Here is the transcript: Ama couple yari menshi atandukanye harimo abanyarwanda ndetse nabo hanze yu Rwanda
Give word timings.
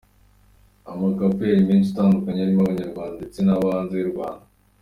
Ama 0.89 1.05
couple 1.17 1.43
yari 1.51 1.63
menshi 1.69 1.89
atandukanye 1.91 2.39
harimo 2.41 2.61
abanyarwanda 2.63 3.17
ndetse 3.19 3.39
nabo 3.41 3.65
hanze 3.73 3.93
yu 3.97 4.11
Rwanda 4.13 4.45